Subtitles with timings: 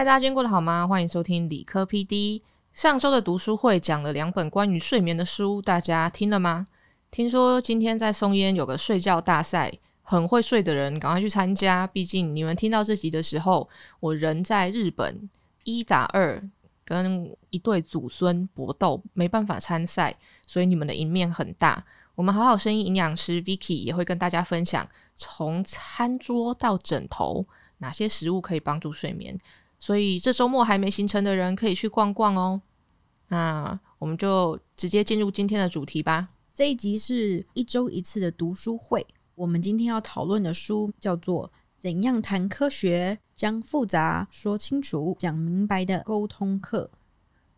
[0.00, 0.86] 嗨，大家今天过得好吗？
[0.86, 2.40] 欢迎收听理科 PD。
[2.72, 6.66] 上周的读书会讲了两本关于睡眠的书，大家听了吗？
[7.10, 9.70] 听说今天在松烟有个睡觉大赛，
[10.00, 11.86] 很会睡的人赶快去参加。
[11.86, 13.68] 毕竟你们听到这集的时候，
[14.00, 15.28] 我人在日本
[15.64, 16.42] 一打二
[16.82, 21.84] 跟一对祖孙搏斗，没办法参赛，所以你们的赢面很大。
[22.14, 24.88] 我们好好声音营养师 Vicky 也会跟大家分享，
[25.18, 27.44] 从餐桌到枕头，
[27.78, 29.38] 哪些食物可以帮助睡眠。
[29.80, 32.62] 所以这周末还没行程的人可以去逛逛哦。
[33.28, 36.28] 那我们就直接进入今天的主题吧。
[36.52, 41.48] 这一集是一周一次的读书会，我们今天要讨论的书叫做
[41.78, 46.90] 《怎样谈科学：将复杂说清楚、讲明白的沟通课》。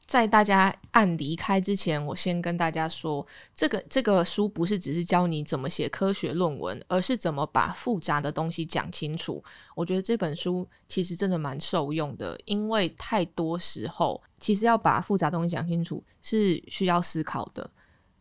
[0.05, 9.43] 在大家按离开之前，我先跟大家说，这个这个书不是只是教你怎么写科学论文，而是怎么把复杂的东西讲清楚。
[9.75, 17.71] 我觉得这本书其实真的蛮受用的，因为太多时候，其实要把复杂东西讲清楚是需要思考的。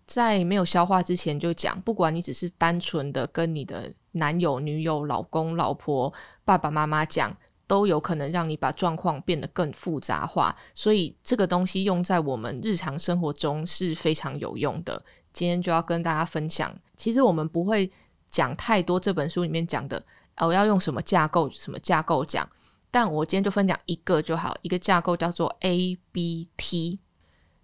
[0.05, 6.13] 在没有消化之前就讲，不管你只是单纯的跟你的男友、女友、老公、老婆、
[6.45, 7.35] 爸爸妈妈讲。
[7.71, 15.01] 都有可能让你把状况变得更复杂化，所以这个东西用在我们日常生活中是非常有用的。
[15.31, 17.89] 今天就要跟大家分享，其实我们不会
[18.29, 20.03] 讲太多这本书里面讲的，
[20.39, 22.45] 我要用什么架构、什么架构讲，
[22.91, 26.99] 但我今天就分享一个就好，一个架构叫做 A B T。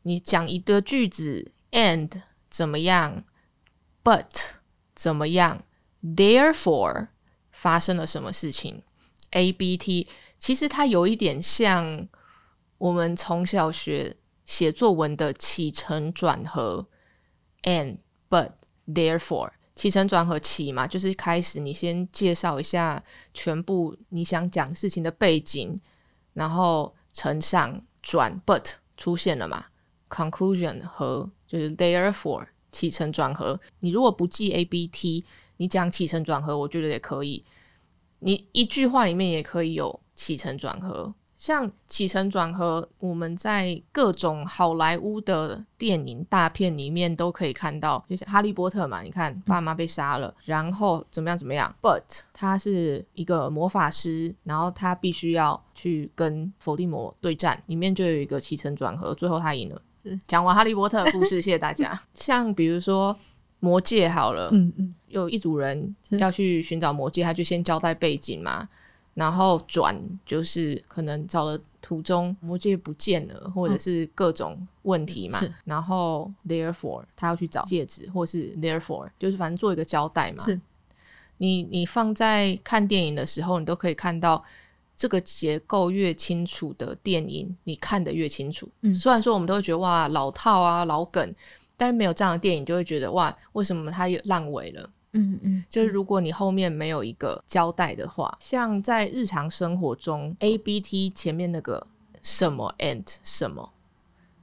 [0.04, 3.26] 你讲一个句子，and 怎么样
[4.02, 4.52] ，but
[4.96, 5.66] 怎么样
[6.02, 7.10] ，therefore
[7.52, 8.84] 发生了什么事情。
[9.32, 10.08] A B T
[10.40, 12.08] 其实它有一点像
[12.78, 16.88] 我们从小学写作文的起承转合
[17.64, 17.98] ，and
[18.30, 18.52] but
[18.88, 25.80] therefore 起承转合起嘛，就是开始你先介绍一下全部你想讲事情的背景，
[26.34, 29.66] 然后承上转 but 出现了嘛
[30.10, 33.60] ，conclusion 和就是 therefore 起承转合。
[33.80, 35.26] 你如果不记 A B T，
[35.58, 37.44] 你讲起承转合，我觉得也可以。
[38.20, 59.80] 你一句话里面也可以有起承转合，像起承转合，我们在各种好莱坞的电影大片里面都可以看到，就像哈利波特嘛，你看爸妈被杀了，然后怎么样怎么样，But 他是一个魔法师，然后他必须要去跟伏地魔对战，里面就有一个起承转合，最后他赢了。
[60.26, 62.02] 讲完哈利波特的故事，谢谢大家。
[62.16, 63.16] 像比如说。
[63.60, 68.70] 魔戒好了，嗯嗯，有一组人要去寻找魔戒，他就先交代背景嘛，
[69.16, 80.46] 然后转就是可能找的途中魔戒不见了，或者是各种问题嘛，然后 therefore 他要去找戒指，或是 therefore 就是反正做一个交代嘛。
[80.46, 80.62] 是，
[81.38, 84.44] 你你放在看电影的时候，你都可以看到
[84.96, 88.70] 这个结构越清楚的电影，你看得越清楚。
[88.82, 91.34] 嗯，虽然说我们都会觉得哇老套啊老梗。
[91.78, 94.90] 但是没有这样的电影，就会觉得哇，为什么它有烂尾了？
[95.14, 101.88] 嗯嗯，就是如果你后面没有一个交代的话，像在日常生活中，A B T 前面那个
[102.22, 103.68] 什么 and 什么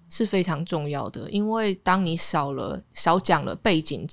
[0.08, 4.08] 是非常重要的，因为当你少了少讲了背景，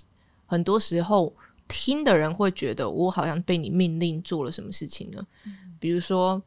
[0.46, 1.34] 很多时候
[1.68, 5.26] 听的人会觉得我好像被你命令做了什么事情了。
[5.80, 6.42] 比如说，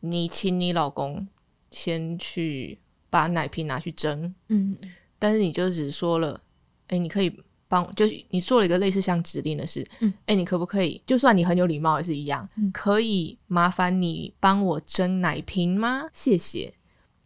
[0.00, 1.28] 你请你老公
[1.70, 2.78] 先去
[3.10, 4.76] 把奶瓶拿去蒸，嗯。
[5.20, 6.40] 但是你就只说了，
[6.88, 7.32] 哎，你可以
[7.68, 11.00] 帮，就是你做了一个类似像指令的事，嗯，哎，你可不可以？
[11.06, 16.04] 就算你很有礼貌也是一样，可以麻烦你帮我蒸奶瓶吗？
[16.12, 16.74] 谢谢。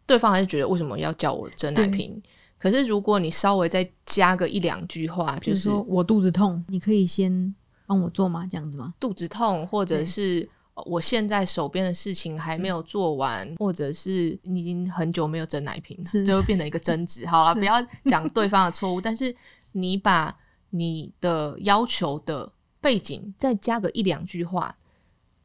[0.05, 2.21] 对方还是觉得为什么要叫我蒸奶瓶？
[2.59, 7.55] 可是如果你稍微再加个一两句话，就是说我肚子痛，你可以先
[7.87, 8.45] 帮我做吗？
[8.45, 8.93] 这样子吗？
[8.99, 10.47] 肚子痛，或者是。
[10.85, 17.25] 我现在手边的事情还没有做完，或者是你已经很久没有整奶瓶了，就会变成一个争执。
[17.25, 19.33] 好了，不要讲对方的错误，但是
[19.71, 20.37] 你把
[20.71, 22.51] 你的要求的
[22.81, 24.77] 背景再加个一两句话，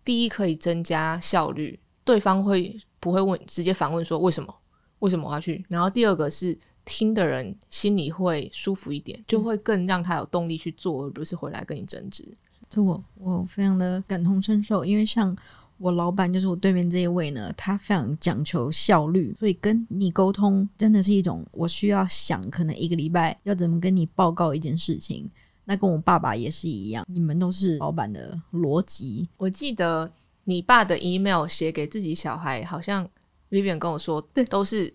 [0.03, 4.53] 第一可以增加效率，对方会不会问直接反问说为什么？
[4.99, 5.65] 为什么我要去？
[5.69, 12.37] 然后第二个是听的人心里会舒服一点，就会更让他有动力去做，而不是回来跟你争执。
[12.71, 15.37] 就我，我非常的感同身受，因为像
[15.77, 25.29] 我老板，就是我对面这一位呢，他非常讲求效率，所以跟你沟通真的是一种我需要想，可能一个礼拜要怎么跟你报告一件事情。
[25.65, 29.29] 那跟我爸爸也是一样，你们都是老板的逻辑。
[29.37, 30.09] 我记得
[30.45, 33.05] 你爸的 email 写给自己小孩，好像
[33.51, 34.95] Vivian 跟我说，对，都是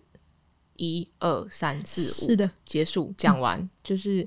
[0.76, 4.26] 一二三四五，是的，结束讲完就是。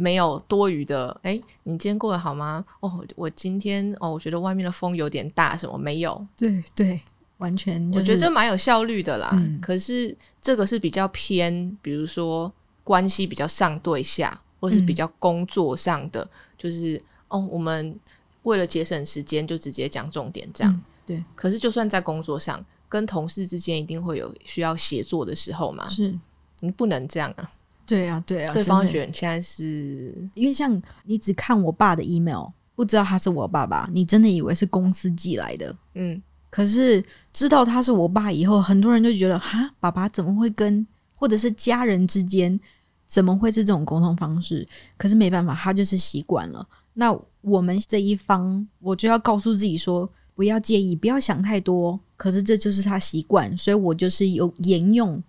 [0.00, 2.64] 没有多余的，哎，你今天过得好吗？
[2.80, 6.26] 哦，我今天哦，我觉得外面的风有点大，什么没有？
[6.38, 6.98] 对对，
[7.36, 9.28] 完全、就是、我觉得这蛮有效率的啦。
[9.34, 12.50] 嗯可是这个是比较偏，比如说
[12.82, 16.26] 关系比较上对下，或是比较工作上的，
[16.56, 16.98] 就是
[17.28, 17.94] 哦，我们
[18.44, 20.72] 为了节省时间，就直接讲重点这样。
[20.72, 26.18] 嗯对，可是就算在工作上，跟同事之间一定会有需要协作的时候嘛，是，
[26.60, 27.50] 你不能这样啊。
[27.90, 32.46] 对啊，对啊，对方会真的觉得你现在是因为像你只看我爸的 email，
[32.76, 35.74] 不知道他是我爸爸，你真的以为是公司寄来的。
[35.94, 42.58] 嗯，可是知道他是我爸以后，很多人就觉得哈，爸爸怎么会跟或者是家人之间
[43.08, 44.64] 怎么会是这种沟通方式？
[44.96, 46.64] 可是没办法，他就是习惯了。
[46.92, 51.98] 那我们这一方，我就要告诉自己说，不要介意，不要想太多。
[52.16, 55.20] 可是这就是他习惯，所以我就是有沿用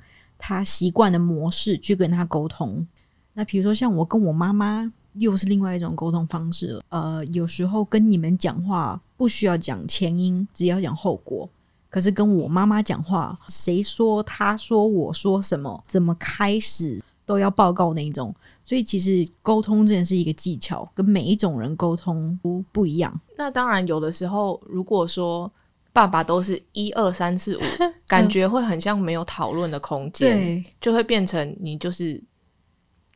[0.41, 2.85] 他习惯的模式去跟他沟通。
[3.33, 6.83] 那比如说像我跟我妈妈，又是另外一种沟通方式了。
[6.89, 11.47] 呃，有时候跟你们讲话不需要讲前因，只要讲后果。
[11.89, 18.33] 可是跟我妈妈讲话，谁说她说我说什么，怎么开始都要报告那一种。
[18.65, 23.17] 所以其实沟通真的是一个技巧，跟每一种人沟通不不一样。
[23.37, 25.51] 那当然有的时候，如果说
[25.93, 27.61] 爸爸都是一二三四五，
[28.07, 32.21] 感觉会很像没有讨论的空间，就会变成你就是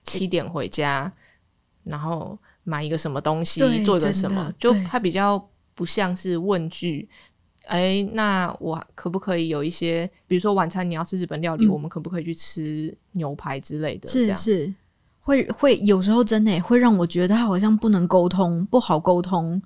[0.04, 1.12] 七点回家，
[1.84, 7.08] 然后买一个什么东西，做一个什么，就对它比较不像是问句。
[7.68, 14.08] 哎，那我可不可以有一些，比如说晚餐你要吃日本料理，嗯我们可不可以去吃牛排之类的？
[14.08, 14.76] 这样是是，
[15.22, 19.60] 会会有时候真的会让我觉得他好像不能沟通，不好沟通。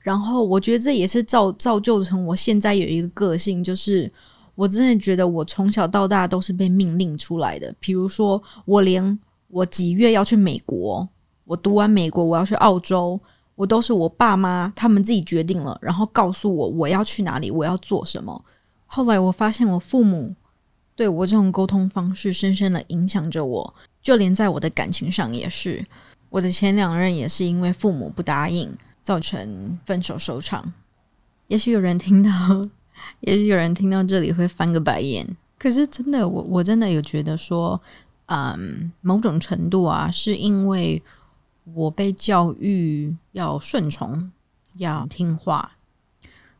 [0.00, 4.10] 然后我觉得这也是造造就成我现在有一个个性，就是
[4.54, 7.74] 我真的觉得我从小到大都是被命令出来的。
[7.78, 9.18] 比如说，我连
[9.48, 11.06] 我几月要去美国，
[11.44, 13.20] 我读完美国我要去澳洲，
[13.54, 18.42] 我都是我爸妈他们自己决定了，然后告诉我我要去哪里，我要做什么。
[18.86, 20.34] 后来我发现我父母
[20.96, 25.84] 对我这种沟通方式深深的影响着我，就连在我的感情上也是。
[26.30, 30.72] 我的前两任也是因为父母不答应，造成分手收场。
[31.48, 32.30] 也许有人听到，
[33.20, 35.36] 也许有人听到这里会翻个白眼。
[35.58, 37.80] 可是真的，我我真的有觉得说，
[38.26, 41.02] 嗯，某种程度啊，是因为
[41.74, 44.30] 我被教育要顺从，
[44.76, 45.72] 要听话，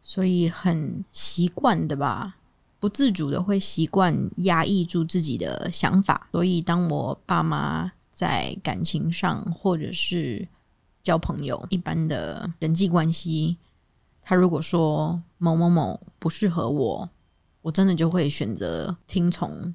[0.02, 2.36] 所以很习惯的吧，
[2.78, 6.28] 不自主的会习惯压抑住自己的想法。
[6.32, 10.46] 所以当我爸妈在感情上或者是
[11.02, 13.56] 交朋友一般的人际关系，
[14.22, 17.08] 他如果说某某某不适合我，
[17.62, 19.74] 我真的就会选择听从。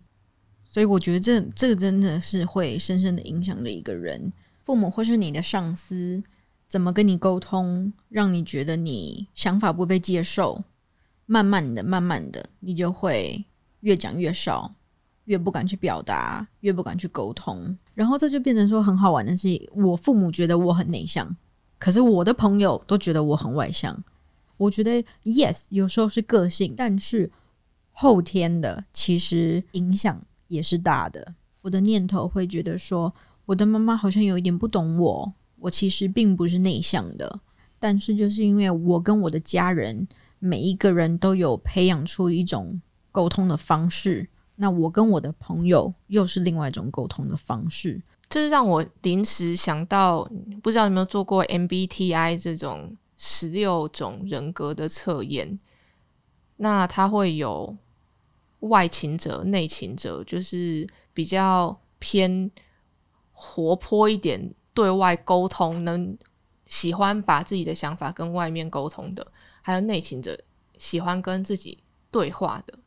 [0.64, 6.22] 所以我觉得这这个真的是会深深的影响着一个人，父母或是你的上司
[6.68, 10.64] 怎么跟你沟通，让你觉得你想法不被接受，
[11.26, 13.46] 慢慢的、慢慢的，你就会
[13.82, 14.76] 越讲越少，
[15.26, 21.36] 越不敢去表达，越不敢去沟通，然后这就变成说很好玩的是，我父母觉得我很内向，
[21.78, 24.04] 可是我的朋友都觉得我很外向。
[24.58, 27.30] 我觉得 yes，有时候是个性，但是
[27.92, 31.34] 后天的其实影响也是大的。
[31.62, 33.14] 我的念头会觉得说，
[33.46, 37.40] 我的妈妈好像有一点不懂我，我其实并不是内向的，
[37.80, 40.08] 但是就是因为我跟我的家人
[40.40, 42.80] 每一个人都有培养出一种
[43.12, 48.02] 沟通的方式，那我跟我的朋友又是另外一种沟通的方式。
[48.30, 50.28] 这是让我临时想到，
[50.64, 55.60] 不知道有没有做过 MBTI 这种十六种人格的测验？
[56.58, 57.76] 那它会有
[58.62, 62.50] 外倾者、内倾者，就是比较偏
[63.32, 66.18] 活泼一点，对外沟通，能
[66.66, 69.24] 喜欢把自己的想法跟外面沟通的；
[69.62, 70.40] 还有内倾者，
[70.78, 71.78] 喜欢跟自己
[72.10, 72.80] 对话的。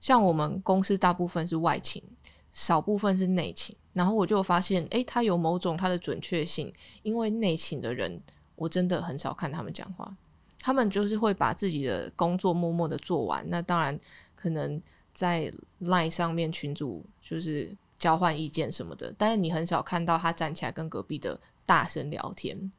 [0.00, 2.02] 像我们公司大部分是外勤，
[2.50, 3.76] 少部分是内勤。
[3.92, 8.20] 然后我就发现，诶，它有某种它的准确性，因为内勤的人，
[8.54, 10.16] 我真的很少看他们讲话，
[10.60, 13.44] 他们就是会把自己的工作默默的做完。
[13.48, 13.98] 那当然，
[14.34, 14.80] 可能
[15.12, 22.70] 在 LINE 上面群主就是交换意见什么的，但是你很少看到他站起来跟隔壁的大声聊天。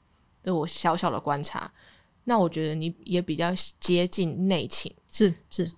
[0.44, 1.72] 这我小小的观察。
[2.24, 5.70] 那我觉得你也比较接近内勤，是是，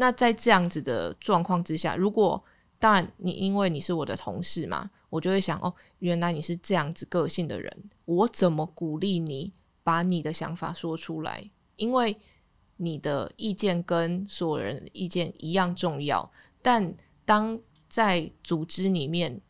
[0.00, 2.40] 那在这样子的状况之下，如果
[2.78, 9.52] 当然你因为你是我的同事嘛，我就会想哦，原来你是这样子个性的人，我怎么鼓励你
[9.82, 11.50] 把你的想法说出来？
[11.74, 12.16] 因为
[12.76, 16.30] 你的意见跟所有人意见一样重要，
[16.62, 19.40] 但当在组织里面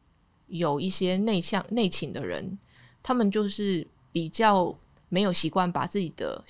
[0.47, 2.59] 有一些内向内倾的人，
[3.03, 4.75] 他们就是比较
[5.11, 6.43] 没有习惯把自己的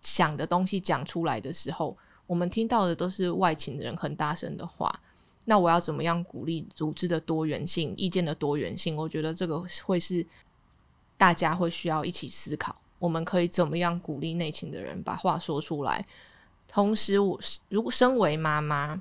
[0.00, 1.96] 想的东西讲出来的时候。
[2.28, 4.88] 我们听到的都是外勤的人很大声的话。
[5.46, 8.94] 那我要怎么样鼓励组织的多元性、意见的多元性？
[8.94, 10.24] 我觉得这个会是
[11.16, 12.76] 大家会需要一起思考。
[12.98, 16.06] 我们可以怎么样鼓励内勤的人把话说出来？
[16.68, 19.00] 同时，我如果身为妈妈，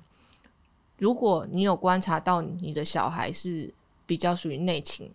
[0.97, 3.73] 如果你有观察到你的小孩是
[4.05, 5.11] 比较属于内勤，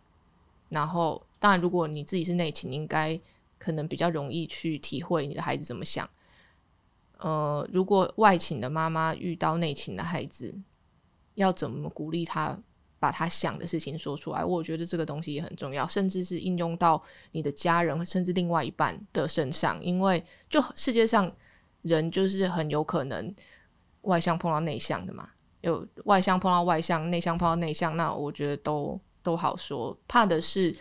[0.69, 3.19] 然后当然，如果你自己是内勤，应该
[3.59, 6.07] 可能比较容易去体会你的孩子怎么想。
[7.23, 10.53] 呃，如果外勤的妈妈遇到内勤的孩子，
[11.35, 12.59] 要怎么鼓励他
[12.99, 14.45] 把他想的事情说出来？
[14.45, 17.01] 我觉得这个东西也很重要，甚至是应用到
[17.31, 21.33] 你的家人甚至另外一半的身上，因为就世界上
[21.83, 23.33] 人就是很有可能
[24.01, 30.77] 外向碰到内向的嘛，有外向碰到外向，内向碰到内向，那我觉得都都好说，怕的是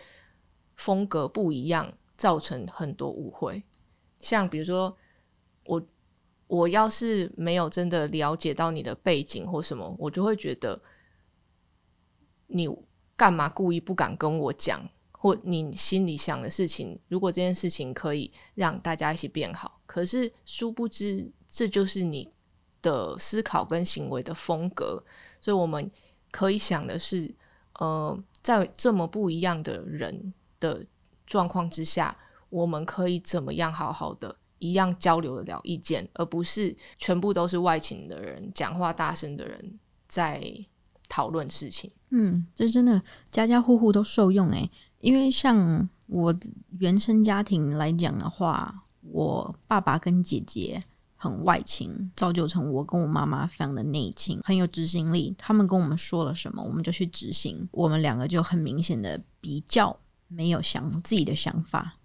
[0.74, 3.62] 风格不一样造成很多误会，
[4.18, 4.96] 像比如说
[5.66, 5.80] 我。
[6.52, 10.78] 我要是没有真的了解到你的背景或什么，我就会觉得
[12.46, 12.68] 你
[13.16, 22.30] 干嘛故意不敢跟我讲，或你心里想的事情，如果这件事情可以让大家一起变好，可是殊不知这就是你
[22.82, 25.02] 的思考跟行为的风格。
[25.40, 25.90] 所以我们
[26.30, 27.34] 可以想的是，
[27.78, 30.84] 呃，在这么不一样的人的
[31.24, 32.14] 状况之下，
[32.50, 34.36] 我们可以怎么样好好的？
[34.62, 40.40] 一样交流得了意见，而不是全部都是外勤的人讲话大声的人在
[41.08, 41.90] 讨论事情。
[42.10, 44.70] 嗯，这真的家家户户都受用诶。
[45.00, 46.32] 因为像我
[46.78, 50.80] 原生家庭来讲的话，我爸爸跟姐姐
[51.16, 55.34] 很外勤，造就成我跟我妈妈非常的内勤，很有执行力。
[55.36, 57.68] 他们跟我们说了什么，我们就去执行。
[57.72, 61.96] 我们两个就很明显的比较没有想自己的想法。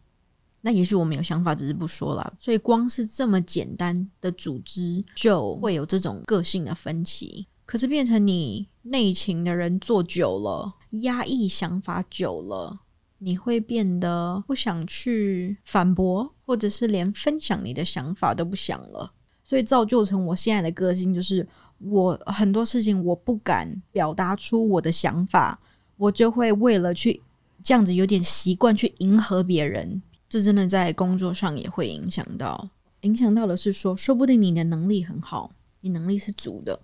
[0.68, 2.34] 那也许我们有想法，只是不说了。
[2.38, 7.48] 所以光是这么简单的组织，就会有这种个性的分歧。
[7.66, 12.82] 可是变成你内勤的人做久了，压抑想法久了，
[13.20, 19.14] 你会变得不想去反驳，或者是连分享你的想法都不想了。
[19.46, 21.48] 所以造就成我现在的个性，就是
[21.78, 25.58] 我很多事情我不敢表达出我的想法，
[25.96, 27.22] 我就会为了去
[27.64, 30.02] 这样子有点习惯去迎合别人。
[30.30, 32.70] 这真的在工作上也会影响到，
[33.02, 36.82] 影响到的是说，说不定你的能力很好，你能力是足的，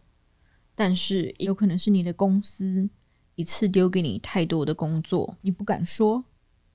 [0.76, 2.90] 但是有可能是你的公司
[3.36, 6.24] 一次丢给你太多的工作，你不敢说，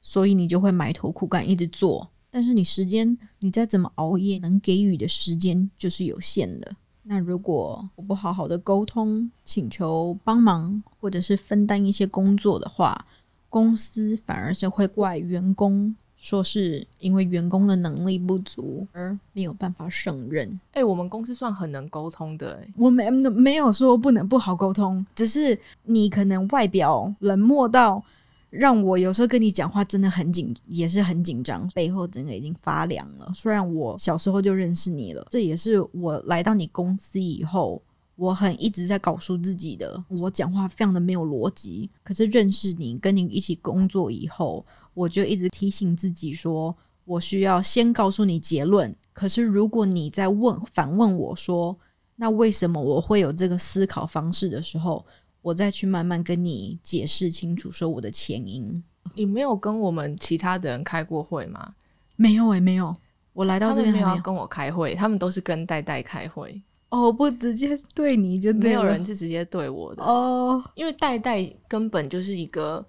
[0.02, 6.76] 所以你就会埋头苦干一直做，但是你时间你再怎么熬夜，能给予的时间就是有限的。
[7.04, 13.06] 那如果我不好好的沟通，请求帮忙，或者是分担一些工作的话，
[13.48, 15.96] 公司反而是会怪员工。
[16.18, 20.60] 说是因为员工的能力不足而没有办法胜任。
[20.72, 22.60] 哎，我们公司算很能沟通的。
[22.76, 28.02] 我没没有说不能不好沟通，只是你可能外表冷漠到
[28.50, 33.30] 让我有时候跟你讲话真的很紧，也是很紧张，背后整个已经发凉了。
[33.32, 37.80] 虽然我小时候就认识你了，这也是我来到你公司以后，
[38.16, 40.02] 我很一直在告诉自己的。
[40.08, 44.66] 我讲话非常的没有逻辑，可是认识你，跟你一起工作以后。
[44.98, 46.74] 我就一直提醒自己说，
[47.04, 48.92] 我需要先告诉你结论。
[49.12, 51.76] 可是如果你在问反问我说，
[52.16, 55.06] 那为什么我会有这个思考方式的时候，
[55.40, 58.82] 我再去慢慢跟你解释清楚，说我的前因。
[59.14, 61.74] 你没有跟我们其他的人开过会吗？
[62.16, 62.96] 没有诶，没有。
[63.32, 66.60] 我来到这边没有跟我开会，他们都是跟戴戴开会。
[66.88, 72.84] 哦，不直接对你就没有人是直接对我的哦，因为戴戴根本就是一个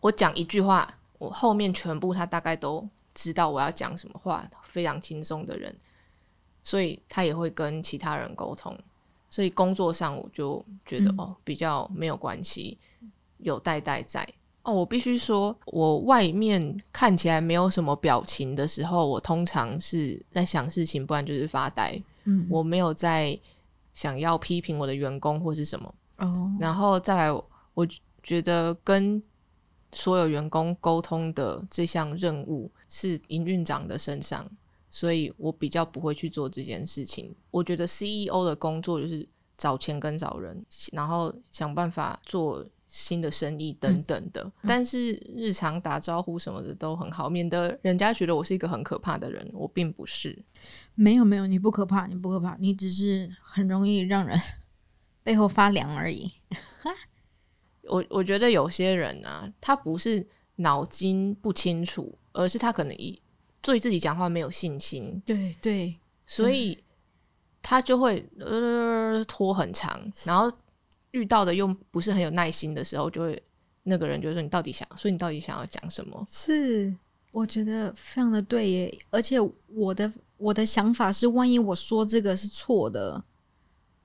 [0.00, 0.88] 我讲一句话。
[1.18, 5.74] 我后面全部他大概都知道我要讲什么话，非常轻松的人，
[6.62, 8.76] 所以他也会跟其他人沟通，
[9.30, 12.76] 所以工作上我就觉得哦比较没有关系，
[13.38, 14.28] 有代代在
[14.62, 14.72] 哦。
[14.72, 21.98] 我必须说，我外面看起来没有什么表情的时候，我通常是在想事情，不然就是发呆。
[22.24, 23.38] 嗯，我没有在
[23.94, 26.52] 想要批评我的员工或是什么哦。
[26.60, 27.42] 然后再来，
[27.72, 27.86] 我
[28.22, 29.22] 觉得跟。
[29.96, 34.46] 所有员工沟通的这项任务是营运长的身上，
[34.90, 37.34] 所以我比较不会去做这件事情。
[37.50, 39.26] 我觉得 CEO 的工作就是
[39.56, 40.62] 找钱跟找人，
[40.92, 44.52] 然后想办法做新的生意等等的。
[44.64, 49.50] 但是日常打招呼什么的都很好，免得人家觉得我是一个很可怕的人。
[49.54, 50.44] 我并不是，
[50.94, 54.38] 没有没有，你不可怕，你不可怕，你只是很容易让人
[55.24, 56.30] 背后发凉而已。
[57.88, 60.26] 我我觉得有些人啊，他不是
[60.56, 63.20] 脑筋不清楚，而是他可能一
[63.60, 65.20] 对自己讲话没有信心。
[65.24, 65.94] 对对，
[66.26, 66.82] 所以
[67.62, 70.50] 他就会呃拖很长，然后
[71.10, 73.42] 遇到的又不是很有耐心的时候，就会
[73.82, 76.26] 那个人就说你到底想，所以你到底想要讲什么？
[76.30, 76.94] 是，
[77.32, 78.98] 我觉得非常的对耶。
[79.10, 79.38] 而且
[79.68, 83.22] 我的我的想法是，万一我说这个是错的，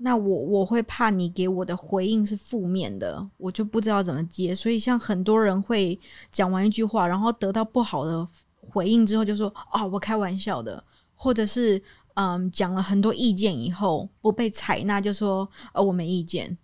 [0.03, 4.55] 那我我会怕你给我的回应是负面的，我就不知道怎么接。
[4.55, 5.99] 所以像很多人会
[6.31, 8.27] 讲完一句话，然后得到不好的
[8.59, 10.83] 回应之后，就说哦，我开玩笑的，
[11.15, 11.81] 或者是。
[12.15, 16.55] 嗯，讲了很多意见以后不被采纳，就说呃我没意见。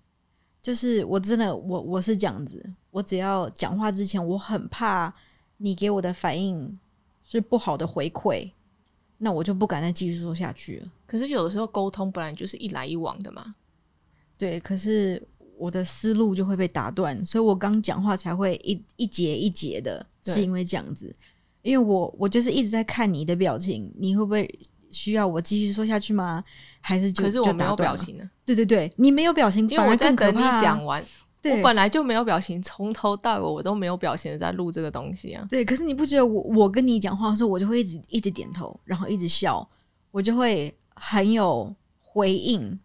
[0.62, 5.12] 就是我真的我我是这样子，我只要讲话之前，我很怕
[5.56, 6.78] 你给我的反应
[7.24, 8.52] 是不好的回馈，
[9.18, 10.92] 那我就不敢再继续说下去了。
[11.06, 13.56] 可是有的时候沟通本来就是一来一往的嘛。
[14.38, 15.22] 对，可是
[15.58, 21.16] 我的思路就会被打断，所以我刚讲话才会一一节一节的，是因为这样子。
[21.62, 24.60] 因为我我就是一直在看你的表情，你会不会？
[24.90, 26.42] 需要我继续说下去吗？
[26.80, 28.24] 还是就可是我没有表情呢？
[28.46, 31.04] 对对对，你没有表情，因为我在等你讲完。
[31.56, 35.46] 我本来就没有表情，从头到尾我都没有表情的在录这个东西啊。
[35.50, 39.68] 对，可是你不觉得我我跟你讲话的时候，我就会一直一直点头，然后一直笑，
[40.12, 42.80] 我就会很有回应。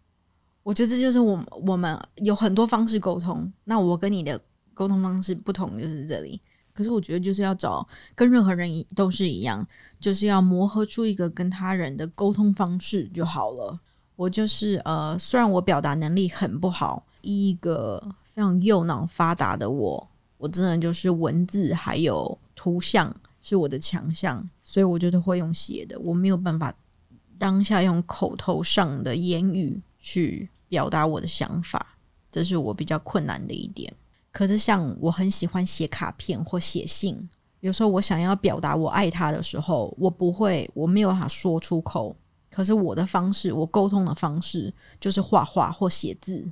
[0.62, 3.52] 我觉得这就是我我们有很多方式沟通。
[3.64, 4.40] 那我跟你的
[4.74, 6.40] 沟通方式不同，就是这里。
[6.72, 9.66] 可是我觉得就是要找跟任何人都是一样，
[10.00, 13.78] 就是要磨合出一个跟他人的沟通方式就好了。
[14.16, 18.02] 我就是呃，虽然我表达能力很不好，一个
[18.34, 20.08] 非常右脑发达的我，
[20.38, 26.74] 我真的就是文字还有图像是我的强项，所以我觉得会用写的，我没有办法
[27.38, 31.94] 当下用口头上的言语去表达我的想法，
[32.30, 33.92] 这是我比较困难的一点。
[34.30, 37.28] 可是，像我很喜欢写卡片或写信，
[37.60, 42.16] 有时候我想要表达我爱他的时候，我不会，我没有办法说出口。
[42.50, 46.50] 可是我的方式，我沟通的方式就是画画或写字。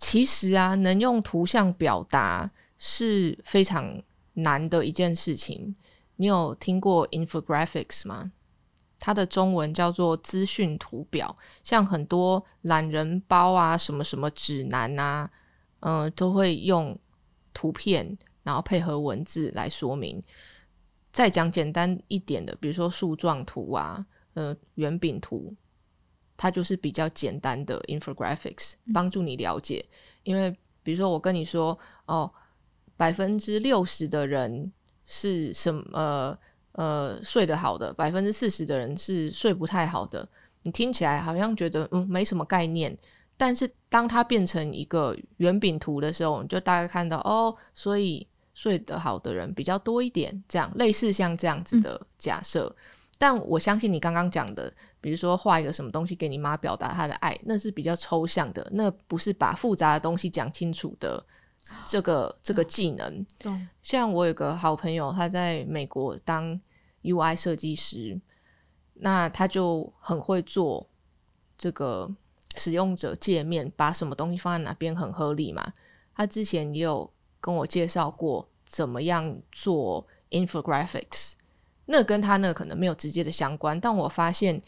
[0.00, 5.76] 其实啊，能用图像表达是非常难的一件事情。
[6.16, 8.32] 你有听过 infographics 吗？
[8.98, 15.30] 它的中文叫做资讯图表，像很多懒人包啊、什么什么指南啊，
[15.78, 16.98] 嗯，都会用。
[17.52, 20.22] 图片，然后配合文字来说明。
[21.12, 25.52] 再讲简单一点的，比如说树状图啊，呃，圆饼图，
[26.40, 29.84] 它就是比较简单的 infographics，帮助你了解。
[30.22, 30.50] 因为
[30.82, 32.32] 比如说我跟你说，哦，
[32.96, 34.72] 百分之六十的人
[35.04, 36.38] 是什么
[36.72, 40.26] 呃睡得好的，百分之四十的人是睡不太好的，
[40.62, 42.96] 你听起来好像觉得嗯没什么概念。
[43.36, 52.74] 但是当它变成一个圆饼图的时候，你就大概看到哦，所以睡得好的人比较多一点，这样类似像这样子的假设。
[53.18, 61.24] 但我相信你刚刚讲的，比如说画一个什么东西给你妈表达她的爱，那是比较抽象的，那不是把复杂的东西讲清楚的
[61.84, 63.26] 这个这个技能。
[63.82, 66.60] 像我有个好朋友，他在美国当
[67.02, 68.20] UI 设计师，
[68.94, 70.86] 那他就很会做
[71.56, 72.10] 这个。
[72.56, 75.72] 使用者界面把什么东西放在哪边很合理嘛？
[76.16, 77.08] 他之前也有
[77.40, 81.34] 跟我介绍过怎么样做 infographics，
[81.86, 84.60] 那跟他那可能没有直接的相关，但我发现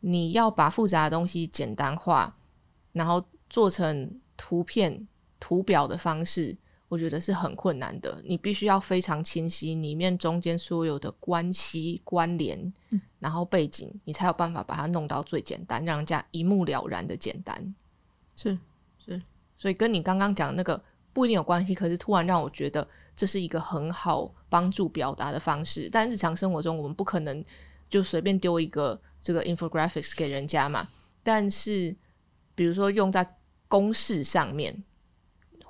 [0.00, 2.36] 你要把复杂的东西简单化，
[2.92, 5.06] 然后做成图片
[5.40, 6.56] 图表的方式。
[6.90, 12.72] 我觉得是很困难的，你必须要非常清晰里面中间所有的关系关联，
[13.18, 17.74] 然后背景，你才有办法把它弄到最简单，让人家一目了然的简单。
[18.36, 18.58] 是
[19.04, 19.20] 是，
[19.58, 20.82] 所以跟你刚刚讲那个
[21.12, 25.90] 不一定有关系，可是突然让我觉得这是一个很好帮助表达的方式。
[25.92, 27.44] 但日常生活中我们不可能
[27.90, 30.88] 就随便丢一个这个 infographics 给人家嘛。
[31.22, 31.96] 但是
[32.54, 33.36] 比如说用在
[33.68, 34.84] 公式上面。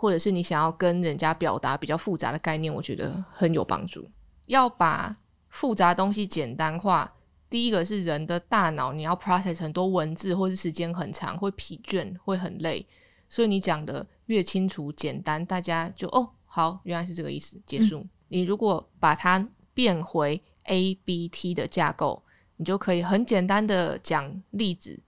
[0.00, 4.08] 或者是你想要跟人家表达比较复杂的概念，我觉得很有帮助。
[4.46, 5.16] 要把
[5.48, 7.12] 复杂东西简单化，
[7.50, 12.86] 第一个是人的大脑，你要 process 很多文字，或是时间很长，会疲倦，会很累。
[13.28, 18.06] 所以你讲的越清楚、简单，大家就哦，好，原来是这个意思，结束。
[18.28, 22.22] 你如果把它变回 A B T 的架构，
[22.58, 25.00] 你就可以很简单的讲例子，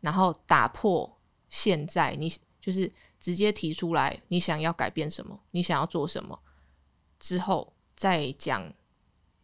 [0.00, 1.18] 然后打破
[1.50, 2.90] 现在你就是。
[3.20, 5.40] 直接提出来，你想要改变什么？
[5.50, 6.38] 你想要做什么？
[7.18, 8.72] 之后再讲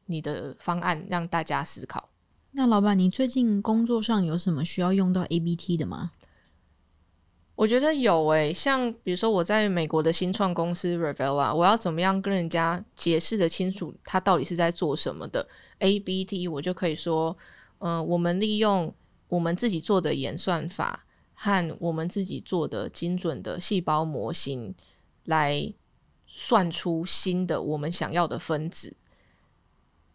[0.07, 2.09] 你的方案，让大家思考。
[2.53, 6.13] 那老板，你最近工作上有什么需要用到 A B T 的吗？
[7.57, 15.45] 我觉得有诶，像比如说我在美国的新创公司 Revela，我要怎么样跟人家解释的清楚，他到底是在做什么的
[15.81, 17.37] ？A B T 我就可以说，
[17.79, 18.95] 嗯，我们利用
[19.29, 24.75] 我们自己做的演算法和我们自己做的精准的细胞模型
[25.25, 25.73] 来
[26.27, 28.97] 算出新的我们想要的分子。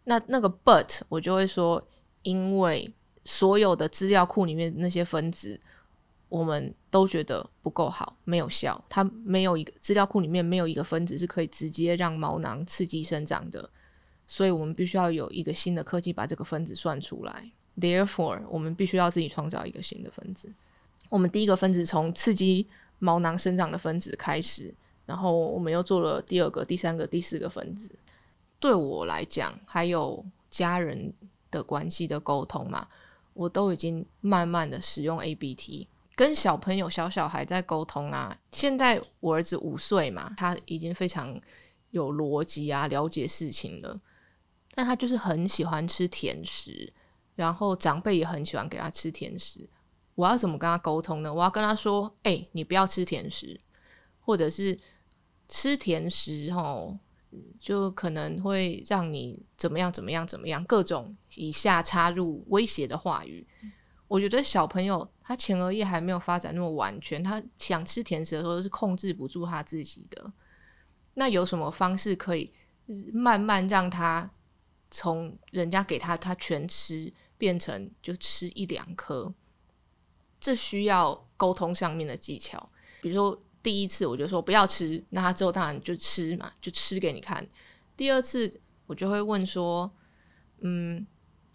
[0.04, 1.86] 那那个 but 我就会说，
[2.22, 2.90] 因为
[3.24, 5.60] 所有的资料库里面那些分子，
[6.28, 8.82] 我们都觉得不够好，没有效。
[8.88, 13.70] 它没有一个资料库里面没有一个分子是可以直接让毛囊刺激生长的，
[14.30, 17.50] 所以我们必须要有一个新的科技把这个分子算出来。
[17.76, 20.54] Therefore，我们必须要自己创造一个新的分子。
[21.08, 22.64] 我们第一个分子从刺激
[23.00, 24.72] 毛囊生长的分子开始，
[25.04, 27.92] 然后我们又做了第二个、第三个、第四个分子。
[28.60, 31.12] 对我来讲，还有家人
[31.50, 32.86] 的关系的沟通嘛，
[33.34, 38.38] 我都已经慢慢的使用 ABT 跟小朋友、小小孩在沟通啊。
[38.52, 41.36] 现在我儿子五岁嘛，他已经非常
[41.90, 43.98] 有逻辑啊，了解事情了，
[44.74, 46.92] 但他就是很喜欢吃甜食。
[47.36, 49.66] 然后长辈也很喜欢给他吃甜食，
[50.14, 51.32] 我要怎么跟他沟通呢？
[51.32, 53.58] 我要跟他说：“哎，你不要吃甜食，
[54.20, 54.78] 或者是
[55.48, 56.98] 吃甜食哦，
[57.58, 63.46] 就可能会让你怎么样怎么样怎么样，各种以下插入威胁的话语。”
[64.06, 70.30] 我觉得小朋友他前额叶还没有发展那么完全，他想吃甜食的时候是控制不住他自己的。
[71.14, 72.52] 那有什么方式可以
[73.14, 74.30] 慢慢让他
[74.90, 77.12] 从人家给他他全吃？
[77.40, 79.32] 变成就吃一两颗，
[80.38, 82.68] 这需要沟通上面的技巧。
[83.00, 87.48] 比如说第一次我就说不要吃，那他之后当然就吃嘛，就吃给你看。
[87.96, 89.90] 第二次我就会问说，
[90.58, 91.06] 嗯，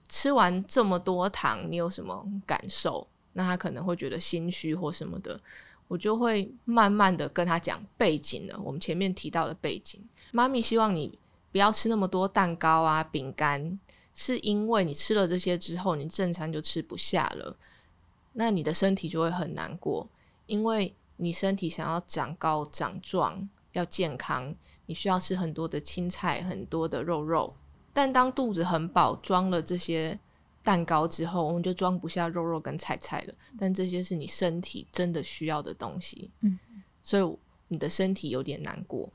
[0.10, 3.08] 吃完这么多糖，你有什么感受？
[3.34, 5.39] 那他可能会觉得心虚或什么的，
[5.88, 8.60] 我就会慢慢的跟他讲背景了。
[8.60, 11.15] 我们前面提到的背景，妈咪希望你
[11.56, 13.80] 不要吃那么多蛋糕啊、饼干。
[14.13, 17.56] 是因为你吃了这些之后，你正餐就吃不下了，
[18.34, 20.06] 那你的身体就会很难过，
[20.48, 24.54] 因为你身体想要长高长壮，要健康，
[24.86, 27.56] 你需要吃很多的青菜，很多的肉肉。
[27.94, 30.20] 但当肚子很饱，装了这些
[30.62, 33.34] 蛋糕之后，我们就装不下肉肉跟菜菜了。
[33.58, 36.60] 但这些是你身体真的需要的东西，嗯，
[37.02, 37.38] 所以
[37.70, 39.10] 你的身体有点难过，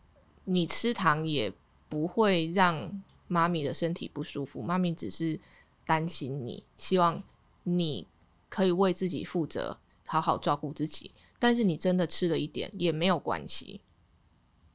[0.44, 1.52] 你吃糖也
[1.90, 3.02] 不会让。
[3.32, 5.38] 妈咪的身体不舒服，妈咪只是
[5.86, 7.22] 担心你，希望
[7.62, 8.04] 你
[8.48, 11.12] 可以为自己负责，好好照顾自己。
[11.38, 13.80] 但是你真的吃了一点也没有关系，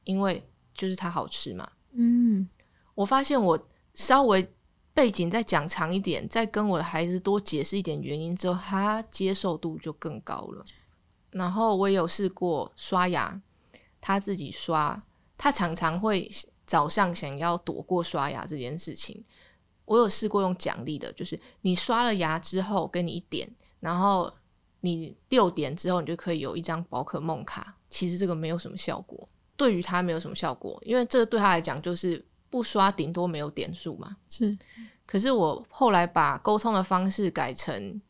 [0.04, 1.70] 因为就是它好吃嘛。
[1.92, 2.48] 嗯，
[2.94, 4.50] 我发现我稍微
[4.94, 10.64] 背景再讲长一点，再跟我的孩子多解释一点原因之后，他接受度就更高了。
[11.32, 13.38] 然后我也有试过刷牙，
[14.00, 15.04] 他自己刷，
[15.36, 16.30] 他常常会。
[16.66, 19.24] 早上想要躲过刷牙这件事情，
[19.84, 23.48] 我有试过用奖励的，就是你刷了牙之后给你一点，
[23.78, 24.32] 然后
[24.80, 27.76] 你六点之后你就可以有一张宝可梦卡。
[27.88, 34.16] 其实这个没有什么效果，对于他没有什么效果，因为这个对他来讲就是不刷顶多没有点数嘛。
[34.28, 34.52] 是，
[35.06, 38.02] 可是我后来把沟通的方式改成，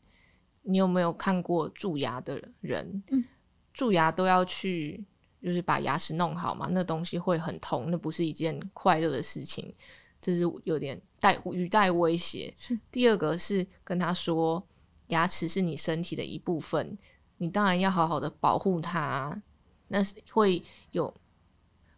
[0.63, 3.03] 你有没有看过蛀牙的人？
[3.11, 3.23] 嗯，
[3.71, 5.05] 蛀牙都要去。
[5.47, 9.73] 就是把牙齿弄好嘛，那东西会很痛，那不是一件快乐的事情，
[10.19, 12.53] 这是有点带语带威胁。
[12.91, 14.61] 第二个是跟他说，
[15.07, 16.97] 牙齿是你身体的一部分，
[17.37, 19.41] 你当然要好好的保护它。
[19.87, 21.15] 那是会有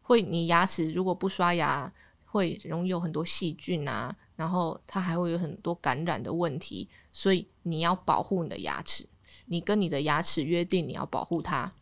[0.04, 1.92] 会你牙齿如果不刷牙，
[2.26, 9.10] 会容易有很多细菌啊，然后它还会有很多感染的问题，所以你要保护你的牙齿，
[9.48, 11.74] 你跟你的牙齿约定你要保护它。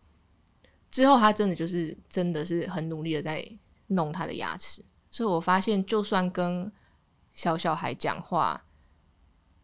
[0.89, 3.47] 之后，他真的就是真的是很努力的在
[3.87, 6.71] 弄他的牙齿，所以我发现，就算跟
[7.31, 8.63] 小小孩讲话，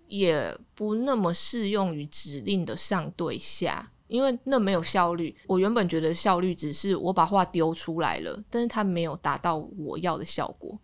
[0.08, 5.36] 也不那么适用于指令的上对下，因为那没有效率。
[5.48, 10.78] 我原本觉得效率只是我把话丢出来了，但是他没有达到我要的效果，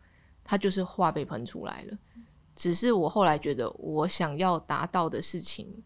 [0.43, 1.97] 他就是话被喷出来了。
[2.56, 5.84] 只是我后来觉得，我想要达到的事情。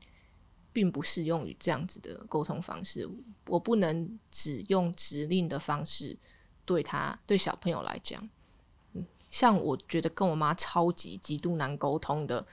[0.73, 3.07] 并不适用于这样子的沟通方式。
[3.47, 6.17] 我不能只用指令的方式
[6.65, 8.27] 对他对小朋友来讲，
[8.93, 12.45] 嗯，像我觉得跟我妈超级极度难沟通的，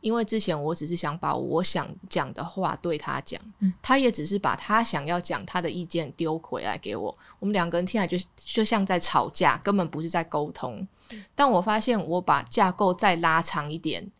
[0.00, 3.40] 因为之前我只是想把我想讲的话对他讲，
[3.82, 10.86] 他也只是把他想要讲他的意见丢回来给我，我们两个人听起来就就像在吵架，根本不是在沟通。
[11.34, 14.10] 但我发现我把架构再拉长一点，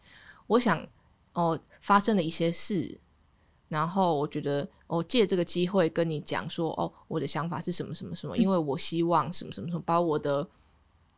[0.46, 0.86] 我想
[1.32, 3.00] 哦，发生了一些事。
[3.68, 10.46] 然后我觉得，我借这个机会跟你讲说，哦，我的想法是什么什么什么，因为我希望什么什么什么，把我的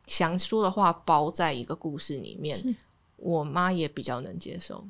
[0.07, 2.75] 想说的话包在一个故事里面，
[3.17, 4.83] 我妈也比较能接受，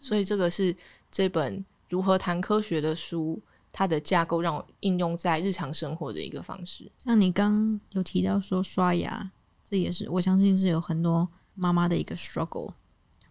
[0.00, 0.74] 所以这个是
[1.10, 6.90] 这本如何谈科学的书，它的架构让我应用在日常生活的一个方式。
[6.98, 9.30] 像你刚有提到说刷牙，
[9.62, 12.72] 这也是我相信是有很多妈妈的一个 struggle。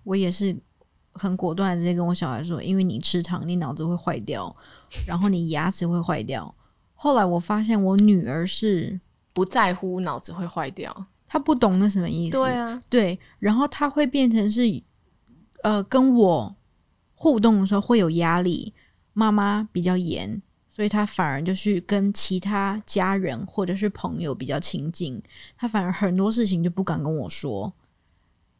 [0.03, 0.55] 我也是
[1.17, 4.55] 很果断的直接跟我小孩说，因为你吃糖，你脑子会坏掉，
[5.07, 6.53] 然后你牙齿会坏掉。
[6.93, 8.99] 后来我发现我女儿是
[9.33, 12.37] 不在乎脑子会坏掉，她不懂那什么意思。
[12.37, 14.61] 对啊，对，然后她会变成是
[15.63, 16.55] 呃跟我
[17.13, 18.73] 互动的时候会有压力，
[19.13, 25.21] 妈妈比较严，所以她反而就是跟其他家人或者是朋友比较亲近，
[25.55, 27.71] 她反而很多事情就不敢跟我说。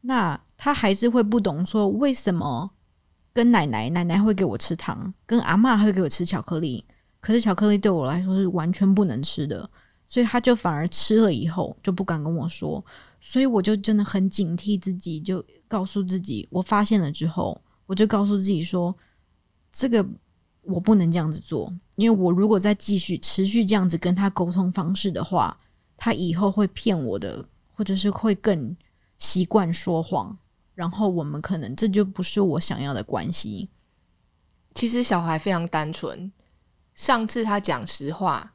[0.08, 2.72] 那他还是会不懂说为什么
[3.34, 6.82] 跟奶奶，奶奶会给我吃糖，跟阿嬷会给我吃巧克力，
[7.20, 9.70] 可是巧克力对我来说是完全不能吃的，
[10.08, 12.84] 所以他就反而吃了以后就不敢跟我说，
[13.20, 18.96] 所以我就真的很警惕自己，就告诉自己，我发现了之后，我就告诉自己说，
[19.74, 20.04] 这个
[20.62, 25.60] 我不能这样子做，因为我如果再继续持续这样子跟他沟通方式的话，
[25.98, 28.74] 他以后会骗我的，或者是会更
[29.18, 30.38] 习惯说谎，
[30.76, 33.70] 然后我们可能这就不是我想要的关系。
[34.76, 36.32] 其实小孩非常单纯。
[36.94, 38.54] 上次他讲实话，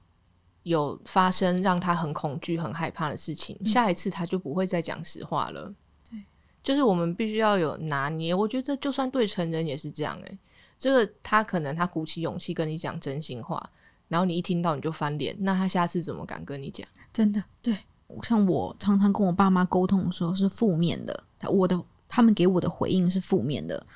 [0.64, 5.72] 有发生让他很恐惧、很害怕的事情，下一次他就不会再讲实话了。
[6.10, 6.18] 对，
[6.62, 8.34] 就是我们必须要有拿捏。
[8.34, 10.26] 我觉得就算对成人也是这样、欸。
[10.26, 10.38] 诶，
[10.76, 13.70] 这个他可能他鼓起勇气跟你讲真心话，
[14.08, 16.84] 然后你一听到你就翻脸，那他下次怎么敢跟你讲？
[17.12, 17.78] 真的，对，
[18.22, 23.86] 像我常常跟我爸妈沟通的时候是负面的，我的他们给我的回应是负面的，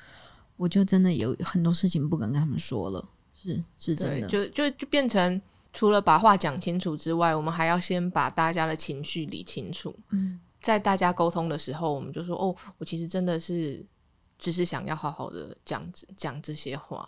[0.55, 5.41] 我就真的有很多事情不敢跟他们说了，是是真，的，就就就变成
[5.73, 9.95] 除了把话讲清楚之外，我们还要先把大家的情绪理清楚。
[10.09, 13.85] 嗯，在大家沟通的时候，我们就说：“哦，我其实真的是
[14.39, 15.81] 只是想要好好的讲
[16.15, 17.07] 讲这些话。”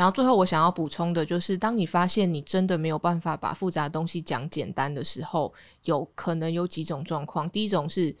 [0.00, 7.46] 然后最后我想要补充的就是，当你发现你真的没有办法把复杂的东西讲简单的时候，有可能有几种状况。
[7.50, 8.16] 第一种是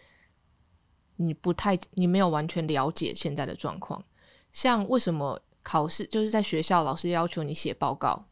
[1.16, 4.04] 你不太你没有完全了解现在的状况，
[4.52, 8.26] 像为什么考试就是在学校老师要求你写报告，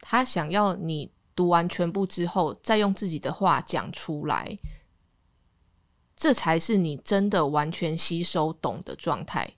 [0.00, 4.58] 他想要你读完全部之后，再用自己的话讲出来，
[6.16, 9.52] 这才是你真的完全吸收懂的状态。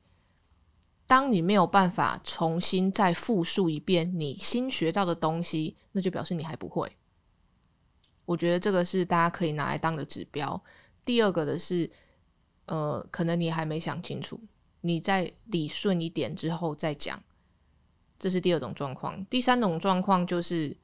[1.13, 6.91] 当你没有办法重新再复述一遍你新学到的东西，那就表示你还不会。
[8.25, 10.65] 我觉得这个是大家可以拿来当的指标。
[11.05, 11.91] 第二个的是，
[12.65, 14.41] 呃，可能你还没想清楚，
[14.81, 17.23] 你再理顺一点之后再讲，
[18.19, 19.23] 这是第二种状况。
[19.27, 20.75] 第三种状况就是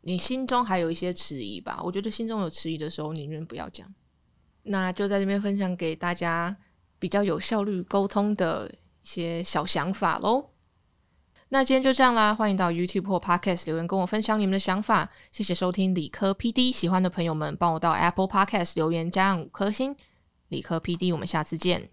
[0.00, 1.78] 你心中还有一些迟疑吧。
[1.84, 3.86] 我觉得心中有迟疑的时候，宁愿不要讲。
[4.62, 6.56] 那就在这边分享给大家
[6.98, 10.50] 比较有效率沟通的一些小想法喽。
[11.50, 15.10] 那今天就这样啦，欢迎到 YouTube 或 Podcast 留言跟我分享你们的想法。
[15.30, 19.94] 谢谢收听理科 PD，喜欢的朋友们帮我到 Apple Podcast 留言加上五颗星。
[20.48, 21.90] 理科 PD，我们下次见。